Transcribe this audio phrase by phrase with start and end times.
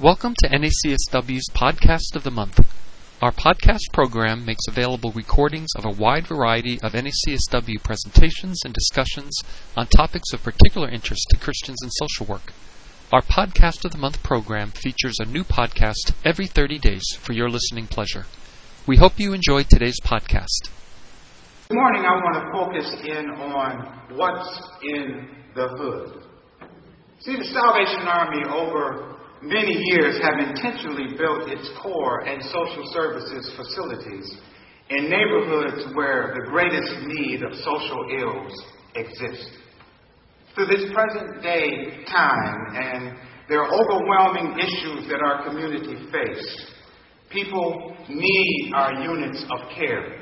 [0.00, 2.58] Welcome to NACSW's Podcast of the Month.
[3.20, 9.38] Our podcast program makes available recordings of a wide variety of NACSW presentations and discussions
[9.76, 12.54] on topics of particular interest to Christians in social work.
[13.12, 17.50] Our Podcast of the Month program features a new podcast every 30 days for your
[17.50, 18.24] listening pleasure.
[18.86, 20.70] We hope you enjoyed today's podcast.
[21.68, 26.22] This morning I want to focus in on what's in the hood.
[27.18, 33.50] See, the Salvation Army over many years have intentionally built its core and social services
[33.56, 34.36] facilities
[34.90, 38.52] in neighborhoods where the greatest need of social ills
[38.94, 39.48] exist.
[40.56, 43.16] To this present day time and
[43.48, 46.66] there are overwhelming issues that our community face,
[47.30, 50.20] people need our units of care.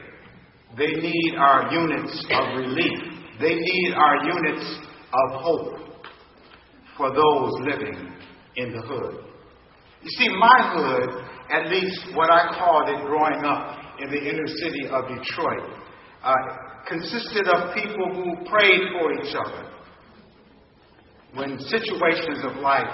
[0.76, 2.98] They need our units of relief.
[3.40, 4.78] They need our units
[5.12, 5.78] of hope
[6.96, 8.12] for those living
[8.58, 9.24] in the hood.
[10.02, 14.46] You see, my hood, at least what I called it growing up in the inner
[14.46, 15.70] city of Detroit,
[16.22, 16.34] uh,
[16.86, 19.70] consisted of people who prayed for each other.
[21.34, 22.88] When situations of life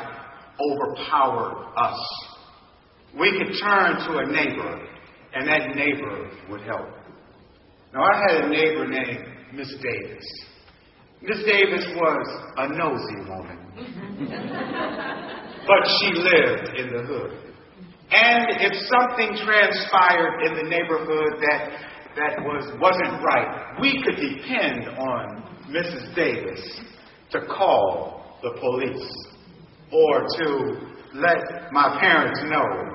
[0.60, 2.00] overpowered us,
[3.18, 4.88] we could turn to a neighbor,
[5.34, 6.88] and that neighbor would help.
[7.92, 10.24] Now, I had a neighbor named Miss Davis.
[11.22, 13.58] Miss Davis was a nosy woman.
[15.66, 17.44] but she lived in the hood.
[18.10, 21.70] And if something transpired in the neighborhood that,
[22.16, 26.14] that was, wasn't right, we could depend on Mrs.
[26.14, 26.80] Davis
[27.30, 29.10] to call the police
[29.90, 32.94] or to let my parents know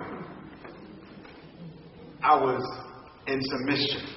[2.22, 2.62] I was
[3.28, 4.10] in submission.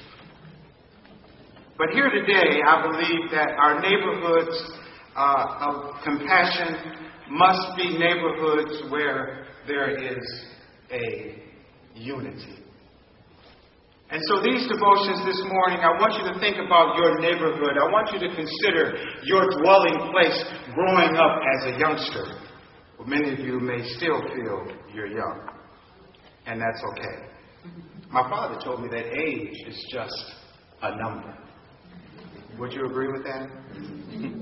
[1.78, 4.82] But here today, I believe that our neighborhoods
[5.17, 6.77] uh, of compassion
[7.31, 10.45] must be neighborhoods where there is
[10.91, 11.43] a
[11.95, 12.59] unity.
[14.11, 17.79] And so, these devotions this morning, I want you to think about your neighborhood.
[17.81, 18.92] I want you to consider
[19.25, 20.45] your dwelling place
[20.75, 22.25] growing up as a youngster.
[22.98, 25.48] Well, many of you may still feel you're young,
[26.45, 27.33] and that's okay.
[28.11, 30.35] My father told me that age is just
[30.83, 31.35] a number.
[32.59, 34.42] Would you agree with that?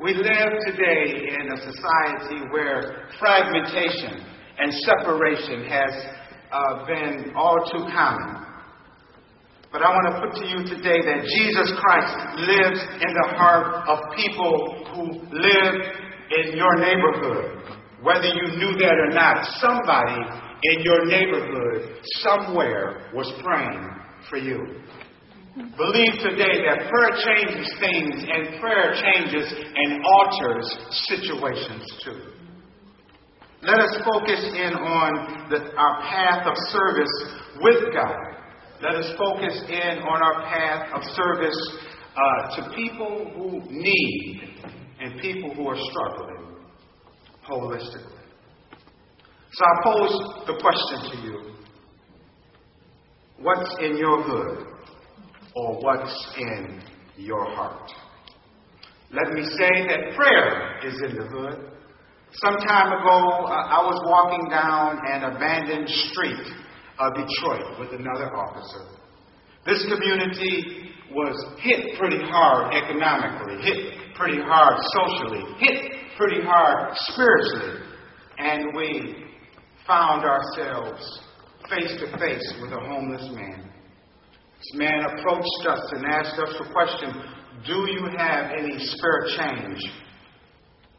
[0.00, 4.24] We live today in a society where fragmentation
[4.58, 5.92] and separation has
[6.50, 8.42] uh, been all too common.
[9.70, 13.86] But I want to put to you today that Jesus Christ lives in the heart
[13.86, 15.74] of people who live
[16.40, 17.78] in your neighborhood.
[18.02, 20.20] Whether you knew that or not, somebody
[20.64, 23.90] in your neighborhood somewhere was praying
[24.28, 24.58] for you.
[25.54, 32.22] Believe today that prayer changes things and prayer changes and alters situations too.
[33.60, 37.12] Let us focus in on the, our path of service
[37.60, 38.16] with God.
[38.82, 41.78] Let us focus in on our path of service
[42.16, 44.56] uh, to people who need
[45.00, 46.56] and people who are struggling
[47.46, 48.08] holistically.
[49.52, 51.52] So I pose the question to you
[53.38, 54.71] What's in your hood?
[55.54, 56.82] Or what's in
[57.16, 57.90] your heart.
[59.12, 61.70] Let me say that prayer is in the hood.
[62.32, 66.48] Some time ago, I was walking down an abandoned street
[66.98, 68.88] of Detroit with another officer.
[69.66, 77.84] This community was hit pretty hard economically, hit pretty hard socially, hit pretty hard spiritually,
[78.38, 79.26] and we
[79.86, 81.20] found ourselves
[81.68, 83.71] face to face with a homeless man.
[84.62, 87.10] This man approached us and asked us a question
[87.66, 89.80] Do you have any spare change?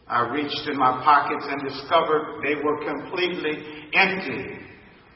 [0.06, 3.64] I reached in my pockets and discovered they were completely
[3.94, 4.60] empty.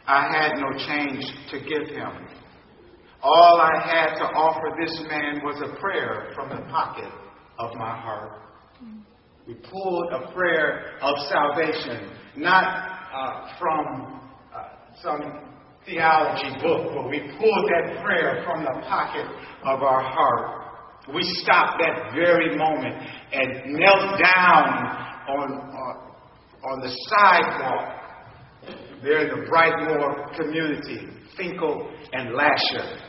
[0.07, 2.27] I had no change to give him.
[3.21, 7.11] All I had to offer this man was a prayer from the pocket
[7.59, 8.43] of my heart.
[9.45, 12.63] We pulled a prayer of salvation, not
[13.13, 14.21] uh, from
[14.55, 14.63] uh,
[15.01, 15.47] some
[15.87, 19.25] theology book, but we pulled that prayer from the pocket
[19.63, 20.67] of our heart.
[21.13, 22.95] We stopped that very moment
[23.31, 24.67] and knelt down
[25.29, 27.93] on, uh, on the sidewalk
[29.01, 31.07] there in the Brightmoor community,
[31.39, 32.99] Fenkell and Lahser.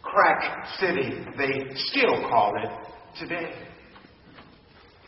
[0.00, 2.70] Crack City, they still call it
[3.18, 3.52] today.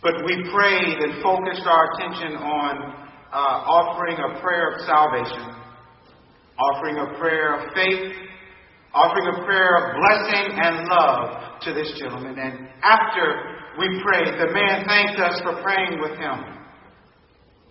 [0.02, 5.59] But we prayed and focused our attention on uh, offering a prayer of salvation
[6.60, 8.12] offering a prayer of faith,
[8.92, 12.38] offering a prayer of blessing and love to this gentleman.
[12.38, 16.56] And after we prayed, the man thanked us for praying with him.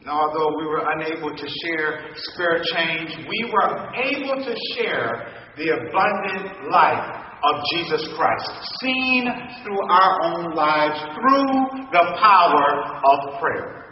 [0.08, 6.72] although we were unable to share spare change, we were able to share the abundant
[6.72, 8.52] life of Jesus Christ,
[8.82, 9.28] seen
[9.64, 13.86] through our own lives through the power of prayer.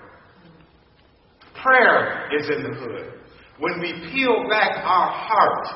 [1.61, 3.17] Prayer is in the hood.
[3.59, 5.67] When we peel back our heart,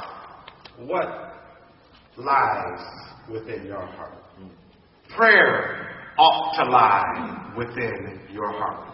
[0.85, 1.07] what
[2.15, 2.79] lies
[3.31, 4.13] within your heart?
[5.15, 8.93] Prayer ought to lie within your heart.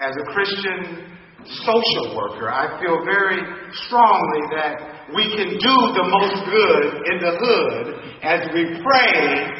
[0.00, 1.14] As a Christian
[1.44, 3.38] social worker, I feel very
[3.86, 7.86] strongly that we can do the most good in the hood
[8.22, 9.52] as we pray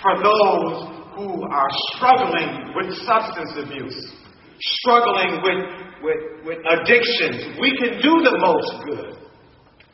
[0.00, 4.14] for those who are struggling with substance abuse,
[4.60, 5.62] struggling with,
[6.02, 7.58] with, with addictions.
[7.60, 9.18] We can do the most good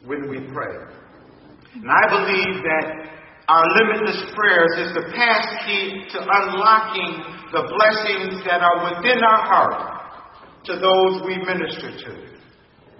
[0.05, 0.77] when we pray.
[1.75, 3.15] And I believe that
[3.49, 9.45] our limitless prayers is the pass key to unlocking the blessings that are within our
[9.45, 9.95] heart
[10.65, 12.27] to those we minister to,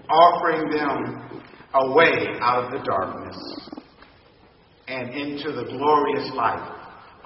[0.07, 1.41] offering them
[1.73, 3.35] a way out of the darkness
[4.87, 6.71] and into the glorious light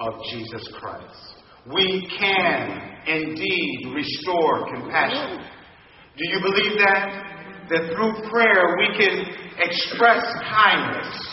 [0.00, 1.29] of Jesus Christ.
[1.66, 5.44] We can indeed restore compassion.
[6.16, 7.66] Do you believe that?
[7.70, 9.26] That through prayer we can
[9.58, 11.30] express kindness.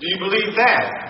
[0.00, 1.08] Do you believe that?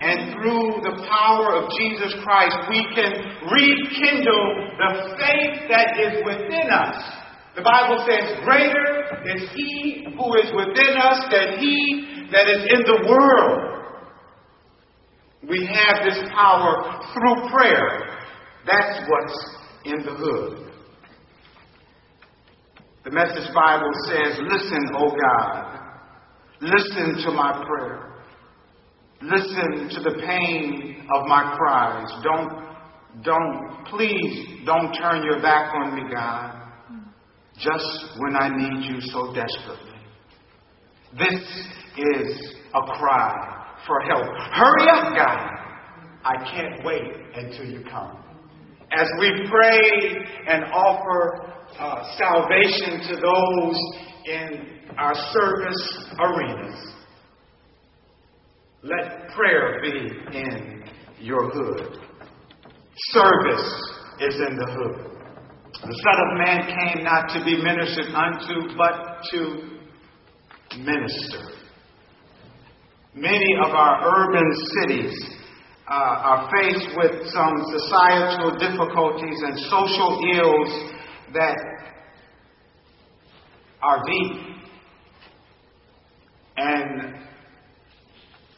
[0.00, 3.12] And through the power of Jesus Christ, we can
[3.52, 4.44] rekindle
[4.80, 4.90] the
[5.20, 6.96] faith that is within us.
[7.54, 12.80] The Bible says, Greater is He who is within us than He that is in
[12.80, 13.79] the world.
[15.48, 18.18] We have this power through prayer.
[18.66, 20.72] That's what's in the hood.
[23.04, 25.80] The Message Bible says, Listen, O God.
[26.60, 28.10] Listen to my prayer.
[29.22, 32.08] Listen to the pain of my cries.
[32.22, 36.54] Don't, don't, please don't turn your back on me, God,
[37.58, 39.90] just when I need you so desperately.
[41.18, 41.40] This
[41.96, 44.26] is a cry for help.
[44.52, 45.60] Hurry up, God.
[46.24, 48.18] I can't wait until you come.
[48.92, 53.78] As we pray and offer uh, salvation to those
[54.26, 56.94] in our service arenas,
[58.82, 60.84] let prayer be in
[61.20, 61.98] your hood.
[63.12, 63.82] Service
[64.20, 65.10] is in the hood.
[65.82, 69.80] The Son of Man came not to be ministered unto, but to
[70.78, 71.59] minister.
[73.14, 75.30] Many of our urban cities
[75.90, 80.92] uh, are faced with some societal difficulties and social ills
[81.34, 81.56] that
[83.82, 84.56] are deep.
[86.56, 87.16] And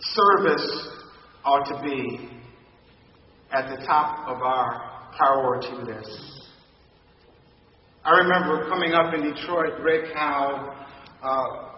[0.00, 0.88] service
[1.46, 2.28] ought to be
[3.52, 6.50] at the top of our priority list.
[8.04, 10.74] I remember coming up in Detroit, Rick, how
[11.22, 11.71] uh,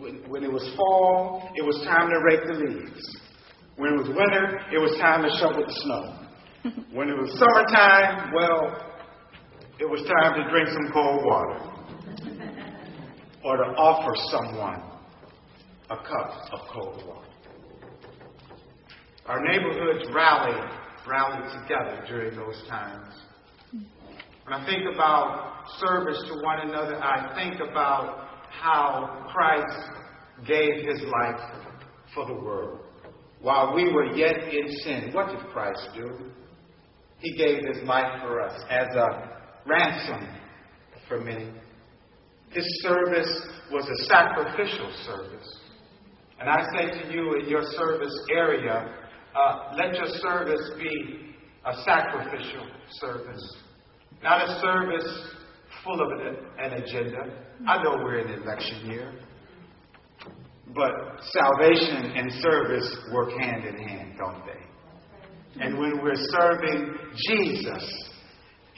[0.00, 3.20] when, when it was fall, it was time to rake the leaves.
[3.76, 6.72] When it was winter, it was time to shovel the snow.
[6.92, 8.90] when it was summertime, well,
[9.78, 11.60] it was time to drink some cold water
[13.44, 14.82] or to offer someone
[15.90, 17.26] a cup of cold water.
[19.26, 20.70] Our neighborhoods rallied,
[21.06, 23.14] rallied together during those times.
[24.44, 29.90] When I think about service to one another, I think about how Christ
[30.46, 31.40] gave his life
[32.14, 32.80] for the world.
[33.40, 36.30] While we were yet in sin, what did Christ do?
[37.18, 39.30] He gave his life for us as a
[39.66, 40.28] ransom
[41.08, 41.50] for many.
[42.50, 45.60] His service was a sacrificial service.
[46.40, 48.96] And I say to you in your service area,
[49.34, 52.66] uh, let your service be a sacrificial
[53.00, 53.56] service,
[54.22, 55.34] not a service
[55.84, 57.18] full of an, an agenda.
[57.66, 59.12] I know we're in election year,
[60.74, 60.90] but
[61.32, 65.64] salvation and service work hand in hand, don't they?
[65.64, 66.94] And when we're serving
[67.28, 68.10] Jesus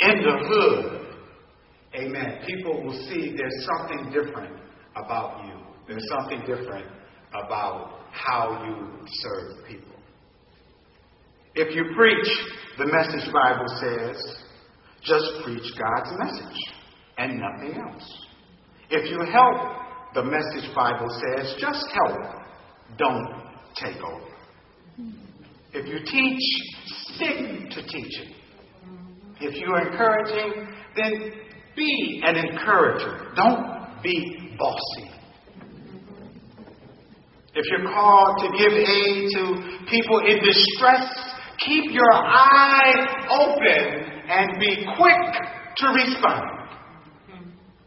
[0.01, 1.17] in the hood,
[1.95, 4.57] amen, people will see there's something different
[4.97, 5.55] about you.
[5.87, 6.87] There's something different
[7.45, 9.89] about how you serve people.
[11.55, 12.29] If you preach,
[12.79, 14.17] the message Bible says,
[15.03, 16.82] just preach God's message
[17.19, 18.27] and nothing else.
[18.91, 22.21] If you help, the message Bible says, just help,
[22.99, 23.29] don't
[23.77, 24.33] take over.
[25.73, 26.41] If you teach,
[27.15, 28.35] stick to teaching.
[29.41, 31.33] If you're encouraging, then
[31.75, 33.33] be an encourager.
[33.35, 35.11] Don't be bossy.
[37.55, 41.09] If you're called to give aid to people in distress,
[41.59, 45.43] keep your eye open and be quick
[45.77, 46.62] to respond.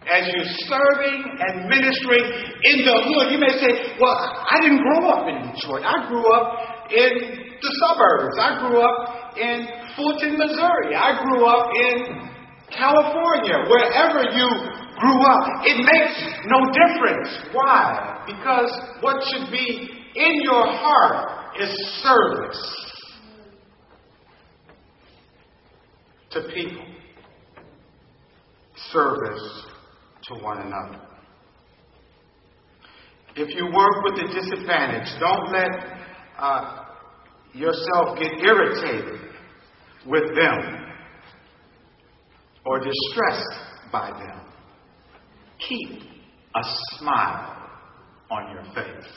[0.05, 2.25] As you're serving and ministering
[2.61, 5.81] in the hood, you may say, Well, I didn't grow up in Detroit.
[5.81, 6.47] I grew up
[6.93, 7.13] in
[7.57, 8.37] the suburbs.
[8.37, 10.93] I grew up in Fulton, Missouri.
[10.93, 12.25] I grew up in
[12.69, 13.65] California.
[13.65, 14.47] Wherever you
[14.99, 17.29] grew up, it makes no difference.
[17.51, 18.23] Why?
[18.27, 18.71] Because
[19.01, 21.69] what should be in your heart is
[22.03, 22.85] service
[26.31, 26.85] to people,
[28.91, 29.65] service
[30.27, 31.01] to one another.
[33.35, 35.69] If you work with the disadvantaged, don't let
[36.39, 36.85] uh,
[37.53, 39.19] yourself get irritated
[40.05, 40.85] with them
[42.65, 44.41] or distressed by them.
[45.67, 46.01] Keep
[46.55, 46.61] a
[46.97, 47.69] smile
[48.31, 49.11] on your face.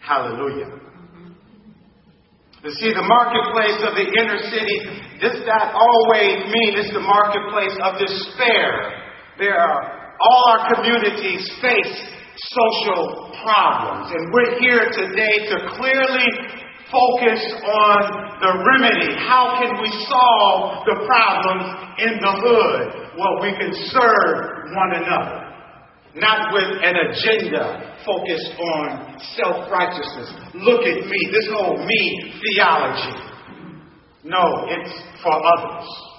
[0.00, 0.80] Hallelujah.
[2.62, 7.72] You see, the marketplace of the inner city does not always mean it's the marketplace
[7.80, 9.00] of despair.
[9.38, 11.96] There are, all our communities face
[12.36, 16.28] social problems, and we're here today to clearly
[16.92, 17.98] focus on
[18.40, 19.14] the remedy.
[19.16, 21.64] How can we solve the problems
[21.98, 23.16] in the hood?
[23.16, 25.50] Well, we can serve one another.
[26.14, 30.34] Not with an agenda focused on self righteousness.
[30.54, 33.30] Look at me, this whole me theology.
[34.24, 34.90] No, it's
[35.22, 36.09] for others.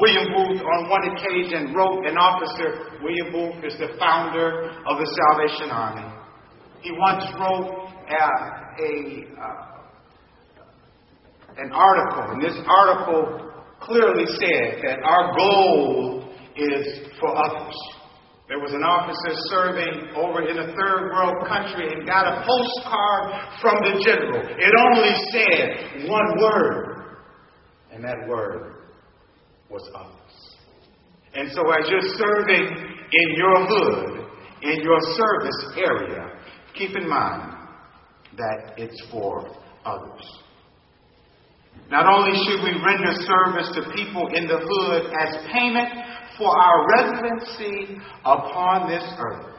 [0.00, 2.98] William Booth, on one occasion, wrote an officer.
[3.02, 6.10] William Booth is the founder of the Salvation Army.
[6.82, 8.24] He once wrote a,
[8.82, 9.74] a uh,
[11.56, 17.74] an article, and this article clearly said that our goal is for others.
[18.48, 23.60] There was an officer serving over in a third world country and got a postcard
[23.62, 24.42] from the general.
[24.58, 27.16] It only said one word,
[27.92, 28.83] and that word
[29.70, 30.56] was others.
[31.34, 32.64] And so, as you're serving
[33.12, 34.26] in your hood,
[34.62, 36.30] in your service area,
[36.74, 37.54] keep in mind
[38.36, 39.46] that it's for
[39.84, 40.38] others.
[41.90, 45.88] Not only should we render service to people in the hood as payment
[46.38, 49.54] for our residency upon this earth.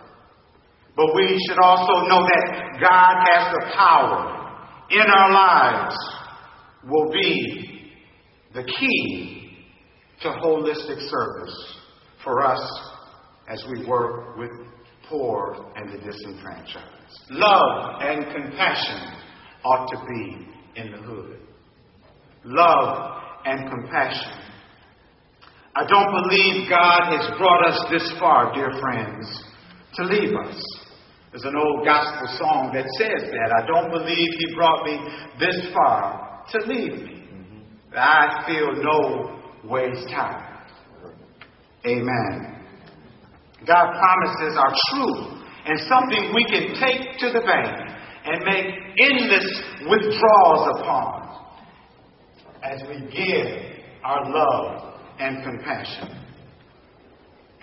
[0.96, 4.36] But we should also know that God has the power
[4.90, 5.96] in our lives
[6.90, 7.92] will be
[8.54, 9.45] the key
[10.22, 11.78] to holistic service
[12.24, 12.62] for us
[13.48, 14.52] as we work with
[15.10, 17.22] poor and the disenfranchised.
[17.30, 19.14] Love and compassion
[19.64, 21.40] ought to be in the hood.
[22.44, 24.46] Love and compassion
[25.78, 29.44] I don't believe God has brought us this far, dear friends,
[29.96, 30.56] to leave us.
[31.32, 33.52] There's an old gospel song that says that.
[33.52, 34.98] I don't believe He brought me
[35.38, 37.28] this far to leave me.
[37.94, 40.56] I feel no ways time.
[41.86, 42.56] Amen.
[43.66, 47.92] God promises are true and something we can take to the bank
[48.26, 48.66] and make
[49.00, 51.26] endless withdrawals upon
[52.64, 56.10] as we give our love and compassion.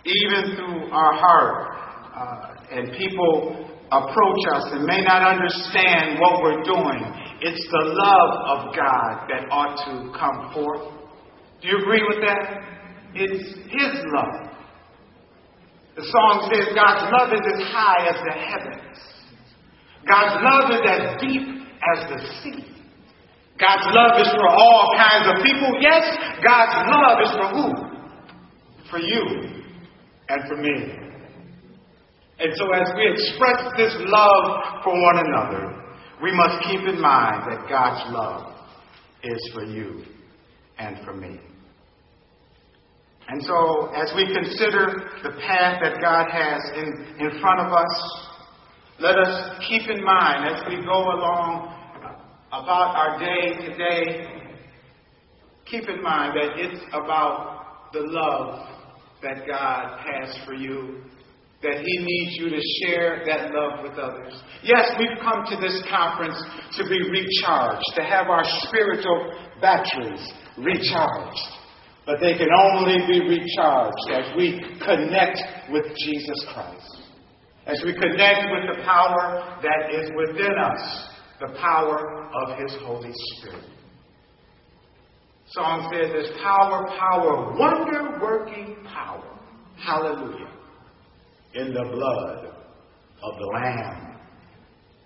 [0.05, 1.83] Even through our heart,
[2.17, 7.03] uh, and people approach us and may not understand what we're doing,
[7.41, 11.02] it's the love of God that ought to come forth.
[11.63, 12.59] Do you agree with that?
[13.15, 14.53] It's His love.
[15.95, 18.99] The song says God's love is as high as the heavens.
[20.09, 21.47] God's love is as deep
[21.79, 22.73] as the sea.
[23.61, 25.77] God's love is for all kinds of people.
[25.81, 26.03] Yes,
[26.43, 27.69] God's love is for who?
[28.91, 29.63] For you
[30.29, 30.99] and for me.
[32.41, 35.83] And so, as we express this love for one another,
[36.23, 38.55] we must keep in mind that God's love
[39.23, 40.05] is for you
[40.79, 41.39] and for me.
[43.29, 48.29] And so, as we consider the path that God has in, in front of us,
[48.99, 51.75] let us keep in mind as we go along
[52.49, 54.27] about our day today,
[55.65, 58.69] keep in mind that it's about the love
[59.23, 61.01] that God has for you,
[61.63, 64.35] that He needs you to share that love with others.
[64.63, 66.37] Yes, we've come to this conference
[66.77, 71.62] to be recharged, to have our spiritual batteries recharged.
[72.05, 75.39] But they can only be recharged as we connect
[75.71, 76.99] with Jesus Christ.
[77.67, 81.09] As we connect with the power that is within us
[81.41, 83.65] the power of His Holy Spirit.
[85.47, 89.39] Song says there's power, power, wonder working power.
[89.77, 90.51] Hallelujah.
[91.55, 92.47] In the blood
[93.23, 94.19] of the Lamb.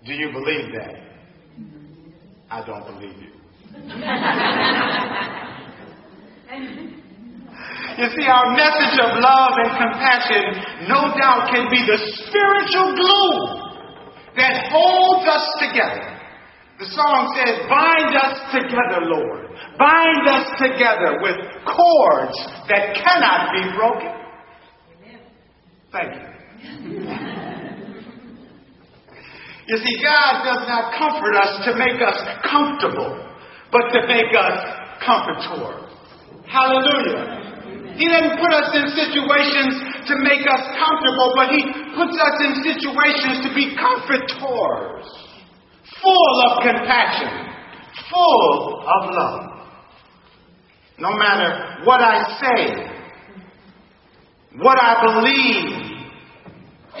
[0.05, 0.95] Do you believe that?
[2.49, 3.31] I don't believe you.
[7.97, 10.43] You see, our message of love and compassion
[10.85, 13.57] no doubt can be the spiritual glue
[14.37, 16.17] that holds us together.
[16.77, 19.49] The song says, Bind us together, Lord.
[19.79, 22.37] Bind us together with cords
[22.69, 24.13] that cannot be broken.
[25.91, 26.27] Thank you.
[29.67, 33.25] you see, God does not comfort us to make us comfortable,
[33.71, 34.59] but to make us
[35.03, 35.86] comfortor.
[36.47, 37.37] Hallelujah.
[37.97, 39.73] He doesn't put us in situations
[40.07, 41.61] to make us comfortable, but He
[41.97, 45.05] puts us in situations to be comfortors,
[46.01, 47.51] full of compassion,
[48.11, 49.41] full of love.
[50.99, 52.87] No matter what I say,
[54.57, 55.87] what I believe,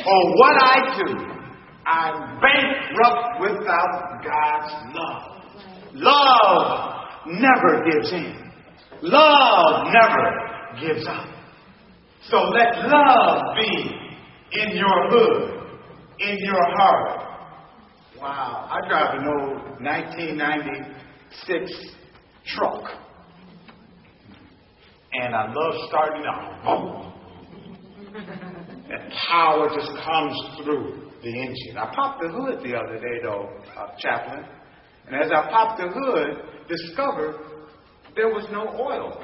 [0.05, 1.27] or what I do,
[1.85, 5.37] I'm bankrupt without God's love.
[5.93, 8.46] Love never gives in.
[9.01, 10.47] Love never
[10.81, 11.27] gives up.
[12.29, 13.97] So let love be
[14.51, 15.61] in your hood,
[16.19, 17.23] in your heart.
[18.19, 21.71] Wow, I drive an old 1996
[22.55, 22.83] truck.
[25.13, 26.63] And I love starting off.
[26.65, 27.13] Boom.
[28.89, 31.77] That power just comes through the engine.
[31.77, 34.45] I popped the hood the other day, though, uh, Chaplain.
[35.07, 37.35] And as I popped the hood, discovered
[38.17, 39.23] there was no oil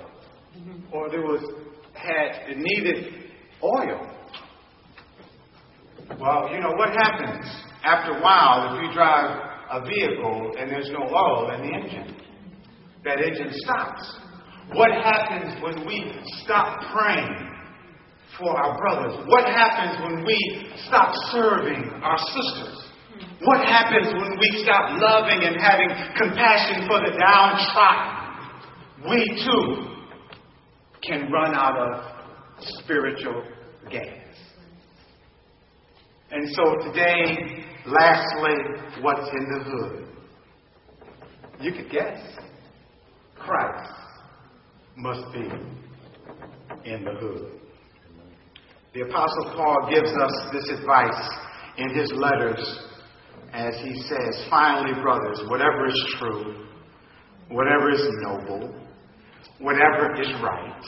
[0.55, 0.93] mm-hmm.
[0.93, 1.41] or there was
[1.93, 3.31] had it needed
[3.62, 4.09] oil.
[6.19, 7.45] Well, you know what happens
[7.83, 9.39] after a while if you drive
[9.71, 12.15] a vehicle and there's no oil in the engine?
[13.03, 14.15] That engine stops.
[14.73, 17.50] What happens when we stop praying
[18.38, 19.25] for our brothers?
[19.27, 22.83] What happens when we stop serving our sisters?
[22.83, 23.45] Mm-hmm.
[23.45, 28.23] What happens when we stop loving and having compassion for the downtrodden?
[29.09, 29.93] We too
[31.01, 32.03] can run out of
[32.59, 33.43] spiritual
[33.91, 34.23] gas.
[36.31, 40.07] And so today, lastly, what's in the hood?
[41.59, 42.20] You could guess.
[43.35, 43.94] Christ
[44.96, 45.41] must be
[46.89, 47.59] in the hood.
[48.94, 51.29] The Apostle Paul gives us this advice
[51.77, 52.79] in his letters
[53.53, 56.68] as he says, Finally, brothers, whatever is true,
[57.50, 58.74] whatever is noble,
[59.60, 60.84] whatever is right,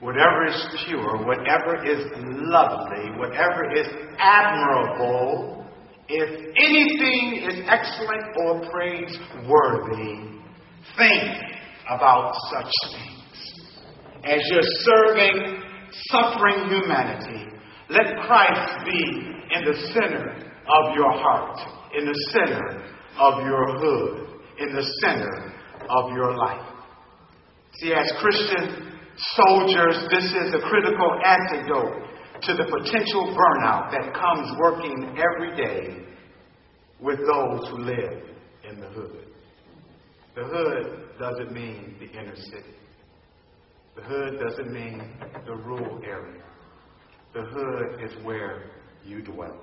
[0.00, 3.86] whatever is pure, whatever is lovely, whatever is
[4.18, 5.66] admirable,
[6.08, 10.40] if anything is excellent or praiseworthy,
[10.96, 11.34] think
[11.90, 13.14] about such things.
[14.24, 15.62] As you're serving
[16.10, 17.46] suffering humanity,
[17.90, 21.58] let Christ be in the center of your heart,
[21.98, 22.82] in the center
[23.18, 25.52] of your hood, in the center
[25.88, 26.77] of your life.
[27.80, 28.98] See, as Christian
[29.36, 32.08] soldiers, this is a critical antidote
[32.42, 36.04] to the potential burnout that comes working every day
[37.00, 38.22] with those who live
[38.68, 39.26] in the hood.
[40.34, 42.74] The hood doesn't mean the inner city.
[43.96, 45.02] The hood doesn't mean
[45.46, 46.42] the rural area.
[47.34, 48.70] The hood is where
[49.04, 49.60] you dwell.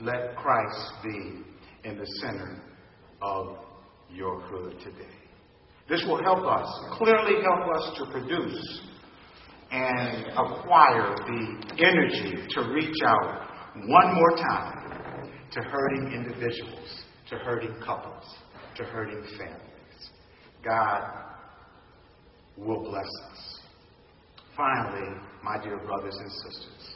[0.00, 1.42] Let Christ be
[1.84, 2.62] in the center
[3.22, 3.58] of
[4.10, 5.17] your hood today.
[5.88, 8.82] This will help us, clearly help us to produce
[9.70, 17.74] and acquire the energy to reach out one more time to hurting individuals, to hurting
[17.84, 18.24] couples,
[18.76, 20.10] to hurting families.
[20.64, 21.02] God
[22.56, 23.60] will bless us.
[24.56, 26.94] Finally, my dear brothers and sisters,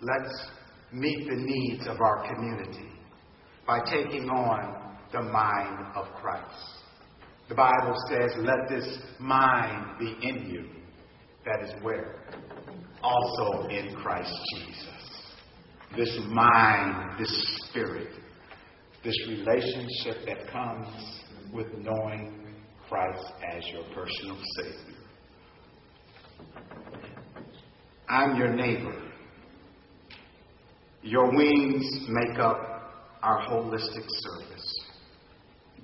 [0.00, 0.46] let's
[0.92, 2.88] meet the needs of our community
[3.66, 6.81] by taking on the mind of Christ.
[7.48, 10.82] The Bible says, let this mind be in you
[11.44, 12.24] that is where?
[13.02, 14.86] Also in Christ Jesus.
[15.96, 18.10] This mind, this spirit,
[19.04, 20.86] this relationship that comes
[21.52, 22.54] with knowing
[22.88, 23.24] Christ
[23.54, 24.96] as your personal Savior.
[28.08, 29.10] I'm your neighbor.
[31.02, 32.58] Your wings make up
[33.22, 34.61] our holistic service.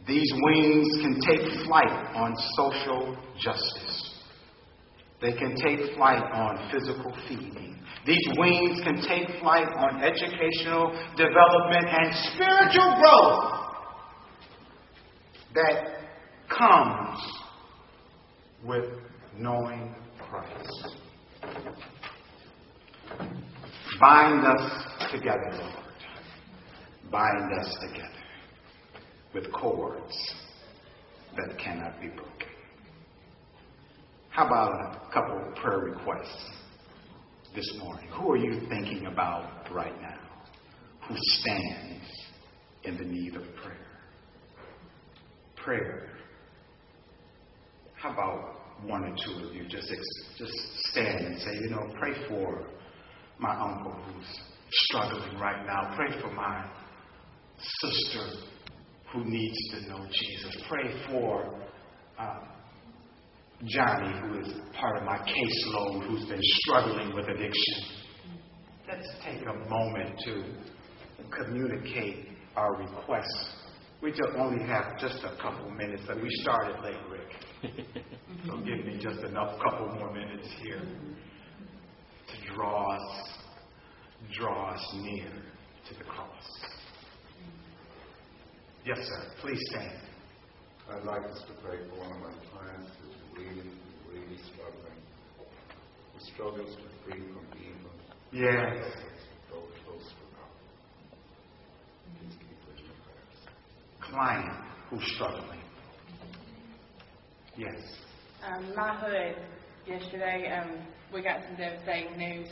[0.09, 4.14] These wings can take flight on social justice.
[5.21, 7.79] They can take flight on physical feeding.
[8.07, 13.59] These wings can take flight on educational development and spiritual growth
[15.55, 15.99] that
[16.49, 17.21] comes
[18.64, 18.87] with
[19.37, 20.97] knowing Christ.
[24.01, 25.85] Bind us together, Lord.
[27.11, 28.18] Bind us together
[29.35, 30.35] with cords
[31.37, 32.49] that cannot be broken.
[34.31, 36.51] How about a couple of prayer requests
[37.55, 38.09] this morning?
[38.12, 40.19] Who are you thinking about right now?
[41.09, 42.05] Who stands
[42.85, 43.87] in the need of prayer?
[45.57, 46.09] Prayer.
[47.95, 49.91] How about one or two of you just
[50.37, 50.53] just
[50.91, 52.64] stand and say, you know, pray for
[53.38, 55.95] my uncle who's struggling right now.
[55.97, 56.64] Pray for my
[57.81, 58.49] sister
[59.12, 60.62] who needs to know Jesus.
[60.68, 61.55] Pray for
[62.18, 62.40] uh,
[63.64, 67.75] Johnny, who is part of my caseload, who's been struggling with addiction.
[68.87, 70.44] Let's take a moment to
[71.37, 73.55] communicate our requests.
[74.01, 77.75] We just only have just a couple minutes, and we started late, Rick.
[78.47, 83.29] so give me just enough couple more minutes here to draw us,
[84.38, 85.31] draw us near
[85.88, 86.78] to the cross.
[88.88, 89.22] Yes, sir.
[89.42, 90.01] Please stand.
[90.90, 93.68] I'd like us to pray for one of my clients who's really,
[94.11, 94.96] really struggling.
[96.14, 97.90] Who struggles to free from evil.
[98.33, 98.96] Yes.
[99.51, 100.55] Go close to God.
[102.18, 104.11] Please keep her your prayers.
[104.11, 104.57] Client
[104.88, 105.61] who's struggling.
[107.59, 107.77] Yes.
[108.42, 109.37] Um, my hood
[109.87, 110.79] yesterday, um,
[111.12, 112.48] we got some devastating news.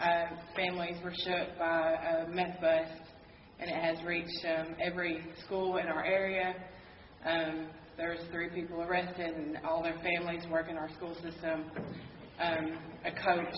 [0.00, 0.24] Uh,
[0.56, 3.09] families were shook by a meth bust,
[3.60, 6.54] and it has reached um, every school in our area.
[7.24, 11.64] Um, there's three people arrested, and all their families work in our school system.
[12.40, 13.54] Um, a coach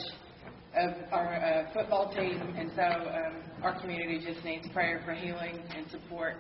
[0.77, 5.61] of our uh, football team, and so um, our community just needs prayer for healing
[5.77, 6.37] and support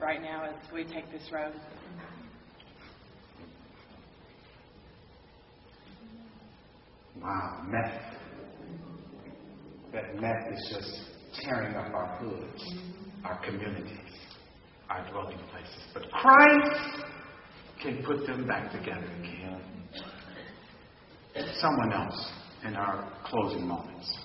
[0.00, 1.54] right now as we take this road.
[7.20, 7.92] Wow, meth.
[9.92, 12.62] That meth is just tearing up our hoods,
[13.24, 13.98] our communities,
[14.90, 15.82] our dwelling places.
[15.94, 17.04] But Christ
[17.82, 19.60] can put them back together again.
[21.60, 22.32] Someone else
[22.66, 24.18] in our closing moments.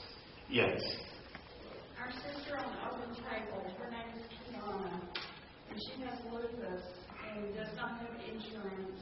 [0.50, 0.80] Yes.
[2.00, 5.02] Our sister on the open table, her name is Kiana,
[5.70, 6.84] and she has lupus
[7.36, 9.00] and does not have insurance,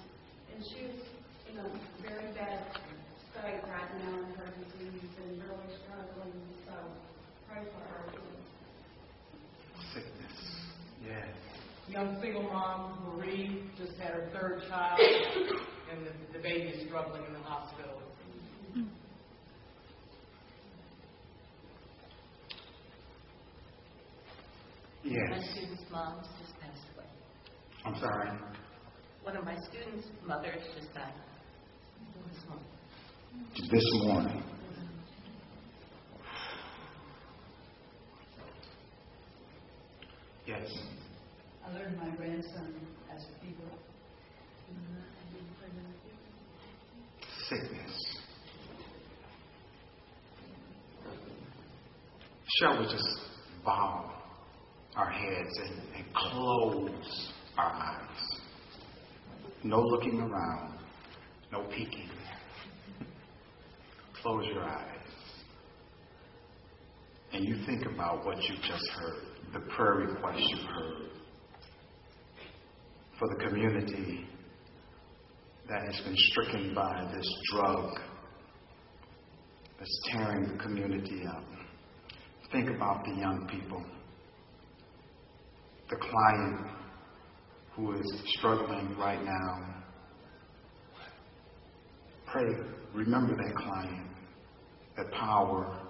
[0.54, 1.02] and she's
[1.50, 1.70] in a
[2.02, 2.78] very bad
[3.32, 6.34] state right now in her disease and really struggling,
[6.66, 6.74] so
[7.56, 8.04] pray for her.
[9.94, 10.38] Sickness.
[11.06, 11.28] Yes.
[11.88, 15.00] young single mom, Marie, just had her third child,
[15.92, 18.02] and the, the baby is struggling in the hospital.
[25.04, 25.30] Yes.
[25.30, 27.06] My student's mom just passed away.
[27.86, 28.30] I'm sorry.
[29.22, 31.14] One of my students' mothers just died
[32.32, 32.62] this month.
[33.72, 34.55] This morning.
[40.48, 40.70] Yes.
[41.66, 42.76] I learned my grandson
[43.14, 43.72] as a fever.
[47.50, 48.16] Sickness.
[52.60, 53.04] Shall we just
[53.66, 54.12] bow
[54.96, 58.40] our heads and, and close our eyes?
[59.64, 60.78] No looking around,
[61.52, 62.10] no peeking.
[64.22, 64.96] Close your eyes.
[67.34, 69.25] And you think about what you just heard,
[69.56, 71.10] the prayer request you heard
[73.18, 74.28] for the community
[75.70, 77.98] that has been stricken by this drug
[79.80, 81.46] that's tearing the community up.
[82.52, 83.82] Think about the young people,
[85.90, 86.68] the client
[87.78, 89.84] who is struggling right now.
[92.28, 92.44] Pray,
[92.94, 94.08] remember that client,
[94.98, 95.85] that power,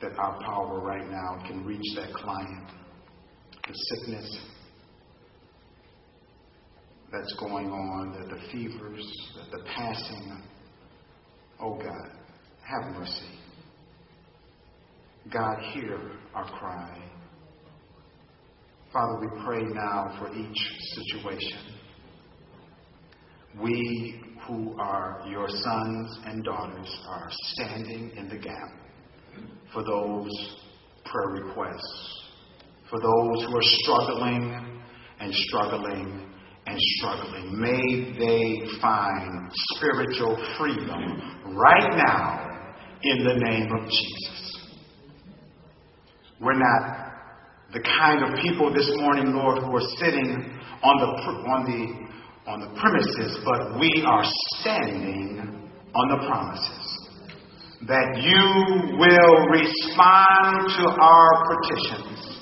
[0.00, 2.68] that our power right now can reach that client,
[3.66, 4.38] the sickness
[7.10, 10.42] that's going on, that the fevers, the passing.
[11.60, 12.10] Oh God,
[12.62, 13.38] have mercy.
[15.32, 15.98] God, hear
[16.34, 17.02] our cry.
[18.92, 20.58] Father, we pray now for each
[20.94, 21.58] situation.
[23.60, 28.85] We who are your sons and daughters are standing in the gap
[29.76, 30.30] for those
[31.04, 32.30] prayer requests,
[32.88, 34.80] for those who are struggling
[35.20, 36.32] and struggling
[36.66, 37.60] and struggling.
[37.60, 44.66] May they find spiritual freedom right now in the name of Jesus.
[46.40, 47.12] We're not
[47.74, 51.06] the kind of people this morning, Lord, who are sitting on the
[51.50, 56.85] on the on the premises, but we are standing on the promises
[57.82, 62.40] that you will respond to our petitions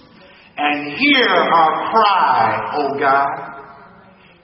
[0.57, 3.51] and hear our cry, O God.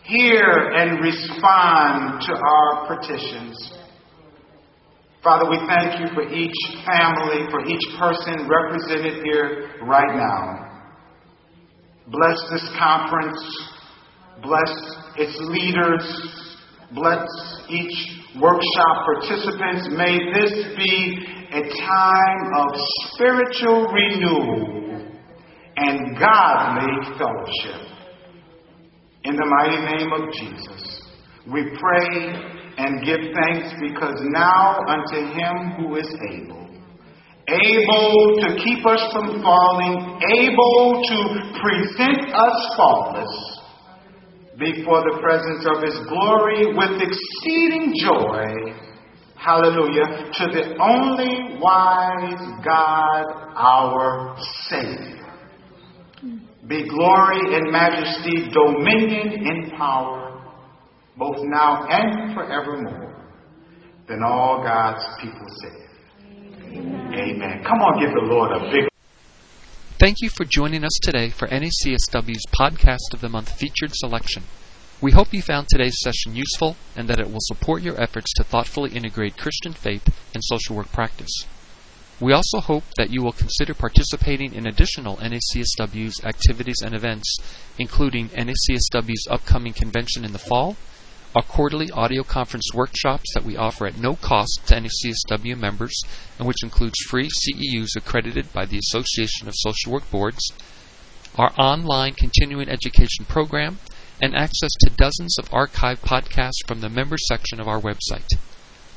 [0.03, 3.72] hear and respond to our petitions.
[5.22, 10.66] Father, we thank you for each family, for each person represented here right now.
[12.09, 13.38] Bless this conference.
[14.42, 14.72] Bless
[15.16, 16.49] its leaders.
[16.92, 17.24] Bless
[17.68, 17.94] each
[18.40, 19.88] workshop participants.
[19.90, 21.18] May this be
[21.53, 22.68] a time of
[23.14, 25.07] spiritual renewal
[25.76, 27.87] and godly fellowship.
[29.22, 31.03] In the mighty name of Jesus,
[31.53, 36.70] we pray and give thanks because now unto him who is able,
[37.46, 41.18] able to keep us from falling, able to
[41.61, 43.59] present us faultless
[44.60, 48.76] before the presence of his glory with exceeding joy.
[49.34, 50.28] Hallelujah.
[50.36, 53.24] To the only wise God,
[53.56, 54.36] our
[54.68, 55.16] Savior.
[56.68, 60.44] Be glory and majesty, dominion and power,
[61.16, 63.16] both now and forevermore.
[64.06, 65.80] Then all God's people say,
[66.76, 67.14] Amen.
[67.14, 67.64] Amen.
[67.64, 68.89] Come on, give the Lord a big.
[70.00, 74.44] Thank you for joining us today for NACSW's Podcast of the Month featured selection.
[74.98, 78.42] We hope you found today's session useful and that it will support your efforts to
[78.42, 81.44] thoughtfully integrate Christian faith and social work practice.
[82.18, 87.36] We also hope that you will consider participating in additional NACSW's activities and events,
[87.78, 90.78] including NACSW's upcoming convention in the fall,
[91.34, 96.02] our quarterly audio conference workshops that we offer at no cost to NACSW members,
[96.38, 100.52] and which includes free CEUs accredited by the Association of Social Work Boards,
[101.36, 103.78] our online continuing education program,
[104.20, 108.36] and access to dozens of archived podcasts from the members section of our website.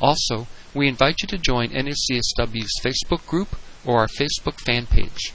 [0.01, 5.33] Also, we invite you to join NACSW's Facebook group or our Facebook fan page.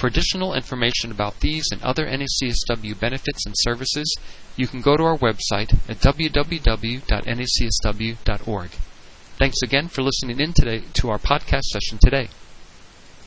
[0.00, 4.16] For additional information about these and other NACSW benefits and services,
[4.56, 7.00] you can go to our website at www.nacsw.org.
[9.36, 12.30] Thanks again for listening in today to our podcast session today.